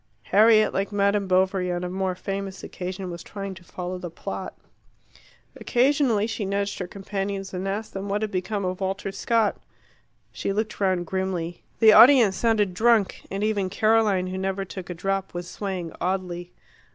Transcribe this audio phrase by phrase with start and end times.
[0.23, 1.27] Harriet, like M.
[1.27, 4.57] Bovary on a more famous occasion, was trying to follow the plot.
[5.55, 9.57] Occasionally she nudged her companions, and asked them what had become of Walter Scott.
[10.31, 11.61] She looked round grimly.
[11.77, 16.51] The audience sounded drunk, and even Caroline, who never took a drop, was swaying oddly.